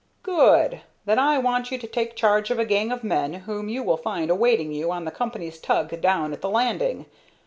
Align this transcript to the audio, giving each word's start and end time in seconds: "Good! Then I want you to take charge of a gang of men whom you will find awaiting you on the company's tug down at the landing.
"Good! 0.23 0.81
Then 1.05 1.19
I 1.19 1.37
want 1.37 1.69
you 1.69 1.77
to 1.77 1.85
take 1.85 2.15
charge 2.15 2.49
of 2.49 2.57
a 2.57 2.65
gang 2.65 2.91
of 2.91 3.03
men 3.03 3.33
whom 3.35 3.69
you 3.69 3.83
will 3.83 3.97
find 3.97 4.31
awaiting 4.31 4.71
you 4.71 4.91
on 4.91 5.05
the 5.05 5.11
company's 5.11 5.59
tug 5.59 6.01
down 6.01 6.33
at 6.33 6.41
the 6.41 6.49
landing. 6.49 7.05